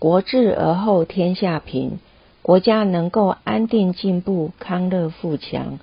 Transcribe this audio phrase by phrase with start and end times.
[0.00, 1.98] 国治而后天下平，
[2.40, 5.78] 国家能够安定进步、康乐富强，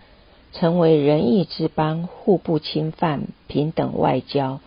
[0.54, 4.60] 成为仁义之邦，互不侵犯，平等外交，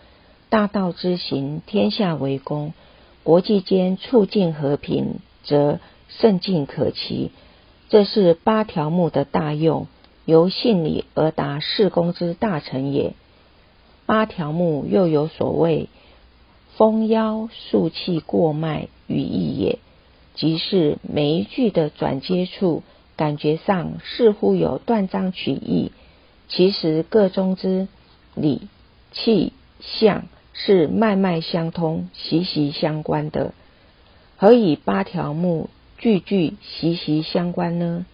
[0.47, 2.71] 大道之行，天下为公，
[3.23, 7.31] 国际间促进和平，则甚进可期。
[7.89, 9.87] 这是八条目的大用，
[10.23, 13.15] 由信礼而达事功之大成也。
[14.05, 15.89] 八条目又有所谓
[16.81, 19.77] 封腰竖气过脉语义也，
[20.33, 22.81] 即是每一句的转接处，
[23.15, 25.91] 感觉上似乎有断章取义，
[26.47, 27.87] 其实各中之
[28.33, 28.67] 理
[29.11, 30.23] 气象
[30.53, 33.53] 是脉脉相通、息息相关的。
[34.37, 35.69] 何以八条目？
[35.99, 38.07] 句句息息相关呢。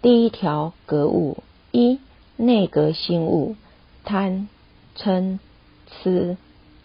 [0.00, 1.38] 第一条格物：
[1.72, 1.98] 一、
[2.36, 3.56] 内格心物，
[4.04, 4.48] 贪、
[4.96, 5.40] 嗔、
[5.90, 6.36] 痴、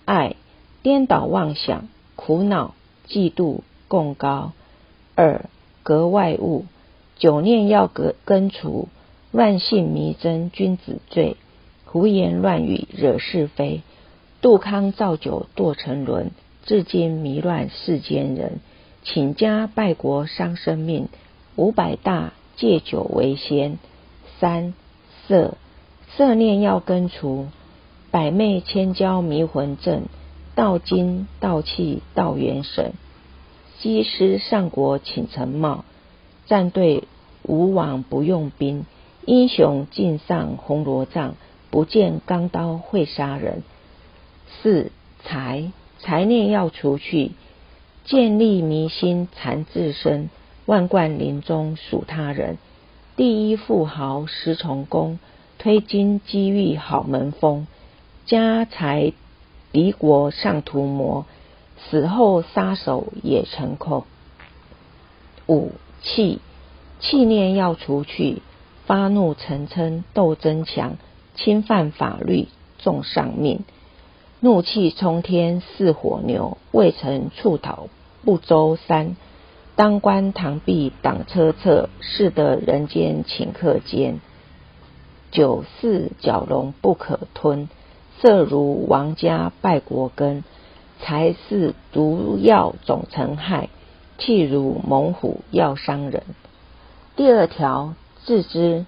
[0.05, 0.35] 爱、
[0.83, 2.73] 颠倒妄想、苦恼、
[3.07, 4.53] 嫉妒、共高；
[5.15, 5.45] 二、
[5.83, 6.65] 格外物，
[7.17, 8.87] 久念要格根除，
[9.31, 11.37] 乱性迷真，君子罪，
[11.85, 13.81] 胡言乱语，惹是非，
[14.41, 16.31] 杜康造酒堕沉沦，
[16.65, 18.59] 至今迷乱世间人。
[19.03, 21.09] 请家拜国伤生命，
[21.55, 23.77] 五百大戒酒为先。
[24.39, 24.73] 三
[25.27, 25.55] 色。
[26.15, 27.47] 色念要根除，
[28.09, 30.03] 百媚千娇迷魂阵，
[30.61, 32.93] 道金道气道元神。
[33.79, 35.85] 西施上国请臣帽，
[36.45, 37.05] 战队
[37.41, 38.85] 无往不用兵。
[39.25, 41.33] 英雄尽上红罗帐，
[41.71, 43.63] 不见钢刀会杀人。
[44.45, 44.91] 四
[45.23, 47.31] 财财念要除去。
[48.05, 50.29] 建立迷心残自身，
[50.67, 52.59] 万贯林中属他人。
[53.15, 55.17] 第一富豪十重功，
[55.57, 57.65] 推金机遇好门风。
[58.27, 59.13] 家财
[59.71, 61.25] 敌国上图谋，
[61.89, 64.03] 死后杀手也成空。
[65.47, 66.39] 五气
[66.99, 68.41] 气念要除去，
[68.85, 70.97] 发怒成嗔斗争强，
[71.35, 72.47] 侵犯法律
[72.79, 73.63] 重丧命。
[74.39, 77.87] 怒气冲天似火牛，未曾触讨
[78.25, 79.15] 不周三。
[79.75, 84.19] 当官堂壁挡车侧，是得人间顷刻间。
[85.31, 87.69] 九四蛟龙不可吞，
[88.21, 90.43] 色如王家败国根。
[90.99, 93.69] 财似毒药总成害，
[94.19, 96.23] 气如猛虎要伤人。
[97.15, 98.85] 第二条，自知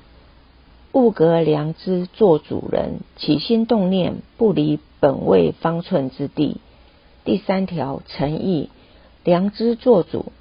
[0.91, 4.79] 物格良知做主人，起心动念不离。
[4.99, 6.61] 本位方寸之地。
[7.25, 8.69] 第三条，诚意，
[9.25, 10.31] 良知做主。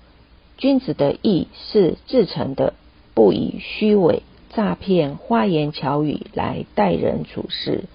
[0.56, 2.74] 君子的义是至诚的，
[3.12, 7.86] 不以虚伪、诈骗、花言巧语来待人处事。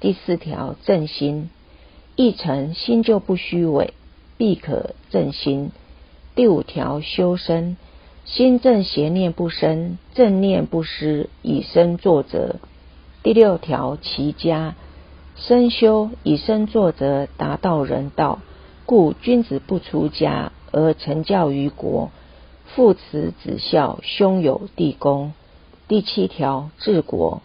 [0.00, 1.50] 第四条，正心，
[2.16, 3.92] 一诚心就不虚伪，
[4.38, 5.72] 必可正心。
[6.34, 7.76] 第五条，修身，
[8.24, 12.56] 心正邪念不生，正念不失，以身作则。
[13.22, 14.74] 第六条，齐家。
[15.36, 18.40] 身修以身作则，达到人道，
[18.86, 22.10] 故君子不出家而成教于国，
[22.74, 25.34] 父慈子孝，兄友弟恭。
[25.88, 27.42] 第七条，治国，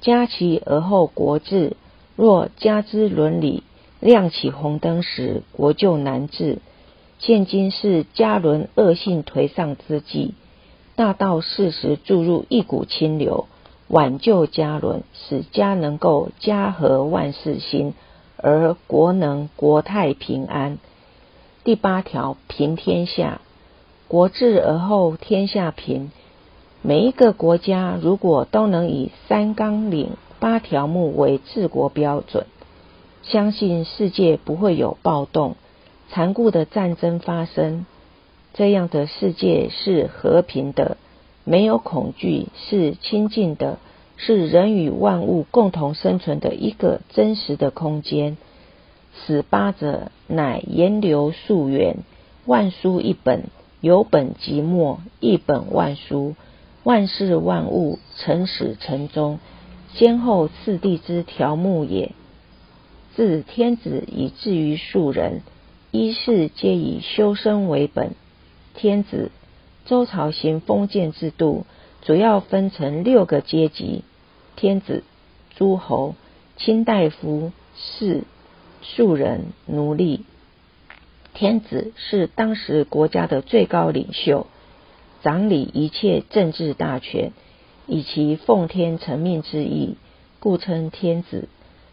[0.00, 1.76] 家齐而后国治。
[2.22, 3.64] 若家之伦理
[3.98, 6.58] 亮起红灯时，国就难治。
[7.18, 10.34] 现今是家伦恶性颓丧之际，
[10.94, 13.46] 大道适时注入一股清流。
[13.88, 17.92] 挽救家伦，使家能够家和万事兴，
[18.36, 20.78] 而国能国泰平安。
[21.64, 23.40] 第八条，平天下，
[24.06, 26.12] 国治而后天下平。
[26.82, 30.10] 每一个国家如果都能以三纲领
[30.42, 32.46] 八条目为治国标准，
[33.22, 35.54] 相信世界不会有暴动、
[36.10, 37.86] 残酷的战争发生。
[38.52, 40.96] 这样的世界是和平的。
[41.44, 43.78] 没有恐惧，是亲近的，
[44.16, 48.36] 是人与万物共同生存的一个真实的空间。
[49.14, 51.98] 此八者，乃言流溯源，
[52.46, 53.44] 万书一本，
[53.80, 56.34] 有本即末，一本万书，
[56.82, 59.38] 万事万物成始成终，
[59.94, 62.12] 先后次第之条目也。
[63.14, 65.42] 自天子以至于庶人，
[65.90, 68.14] 一事皆以修身为本。
[68.74, 69.30] 天子。
[69.84, 71.66] 周朝行封建制度，
[72.02, 74.04] 主要分成六个阶级：
[74.54, 75.02] 天子、
[75.56, 76.14] 诸侯、
[76.56, 78.22] 卿大夫、士、
[78.80, 80.24] 庶人、奴隶。
[81.34, 84.46] 天子是当时国家的最高领袖，
[85.20, 87.32] 掌理一切政治大权，
[87.92, 89.96] 以其奉天承命之意，
[90.40, 91.46] 故称天子。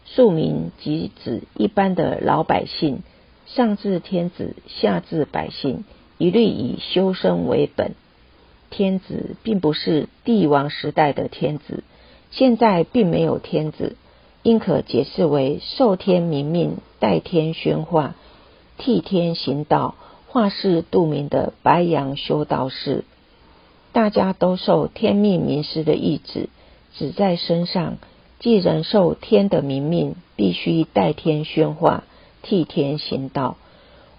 [0.06, 3.02] 庶民即指一般的老百姓，
[3.44, 5.84] 上至天子，下至百姓。
[6.16, 7.92] 一律以修身为本。
[8.70, 11.84] 天子并不是帝王时代的天子，
[12.30, 13.94] 现在并没有天子，
[14.42, 18.14] 应可解释为受天明命、代天宣化、
[18.78, 19.96] 替天行道、
[20.28, 23.04] 化世度民的白羊修道士。
[23.92, 26.48] 大家都受天命名师的意志，
[26.94, 27.98] 只在身上。
[28.38, 32.04] 既然受天的明命，必须代天宣化、
[32.40, 33.58] 替天行道、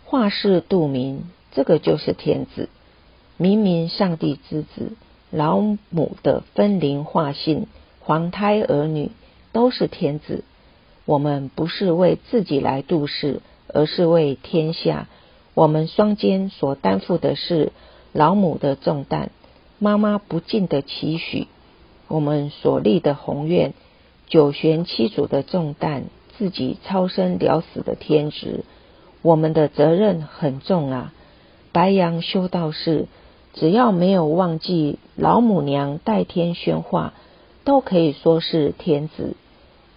[0.06, 2.70] 化世度民，这个就是天子。
[3.38, 4.92] 明明上帝之子，
[5.32, 5.60] 老
[5.90, 7.66] 母的分灵化性、
[8.00, 9.10] 黄胎儿女
[9.52, 10.44] 都是天子。
[11.06, 15.08] 我们不是为自己来度世，而是为天下。
[15.56, 17.72] 我们双肩所担负的是
[18.14, 19.32] 老母的重担，
[19.84, 21.48] 妈妈不尽的期许，
[22.08, 23.74] 我们所立的宏愿。
[24.28, 26.04] 九玄七祖的重担，
[26.38, 28.64] 自己超生了死的天职，
[29.24, 31.14] 我们的责任很重啊！
[31.72, 33.08] 白羊修道士，
[33.56, 37.16] 只要没有忘记老母娘代天宣化，
[37.64, 39.36] 都可以说是天子。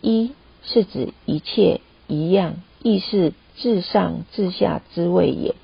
[0.01, 0.33] 一
[0.63, 5.55] 是指一切一样，亦是至上至下之谓也。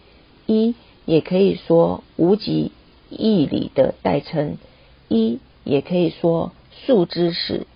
[0.44, 0.74] 一
[1.06, 2.70] 也可以说无极
[3.10, 4.56] 义理的代称，
[5.08, 7.66] 一也可以说素之始。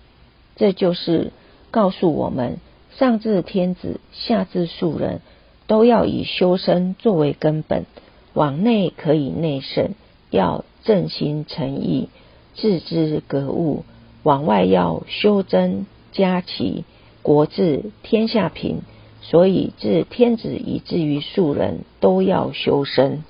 [0.55, 1.31] 这就是
[1.69, 2.57] 告诉我们，
[2.97, 5.19] 上至天子，下至庶人，
[5.67, 7.85] 都要以修身作为根本。
[8.33, 9.95] 往内可以内圣，
[10.29, 12.09] 要正心诚意，
[12.55, 13.83] 自知格物；
[14.23, 16.83] 往外要修真家齐，
[17.21, 18.81] 国治天下平。
[19.21, 23.23] 所以，自天子以至于庶人都要修身。